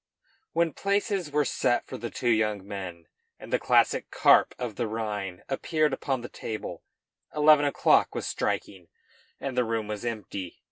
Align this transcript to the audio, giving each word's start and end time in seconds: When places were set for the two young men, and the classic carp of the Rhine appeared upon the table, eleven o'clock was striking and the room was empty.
When 0.53 0.73
places 0.73 1.29
were 1.29 1.45
set 1.45 1.85
for 1.85 1.95
the 1.95 2.09
two 2.09 2.31
young 2.31 2.67
men, 2.67 3.05
and 3.39 3.53
the 3.53 3.59
classic 3.59 4.09
carp 4.09 4.55
of 4.57 4.75
the 4.75 4.87
Rhine 4.87 5.43
appeared 5.47 5.93
upon 5.93 6.21
the 6.21 6.27
table, 6.27 6.81
eleven 7.35 7.65
o'clock 7.65 8.15
was 8.15 8.25
striking 8.25 8.87
and 9.39 9.55
the 9.55 9.63
room 9.63 9.87
was 9.87 10.03
empty. 10.03 10.59